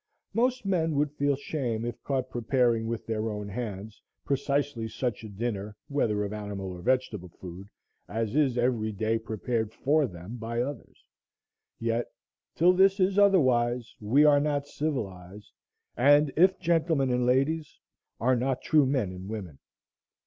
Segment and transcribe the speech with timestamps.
[0.33, 5.29] Most men would feel shame if caught preparing with their own hands precisely such a
[5.29, 7.67] dinner, whether of animal or vegetable food,
[8.07, 11.05] as is every day prepared for them by others.
[11.77, 12.07] Yet
[12.55, 15.51] till this is otherwise we are not civilized,
[15.95, 17.79] and, if gentlemen and ladies,
[18.19, 19.59] are not true men and women.